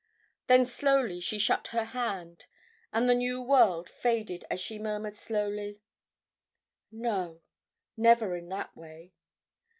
[0.47, 2.47] Then slowly she shut her hand,
[2.91, 5.79] and the new world faded as she murmured slowly,
[6.91, 7.43] "No,
[7.95, 9.13] never in that way."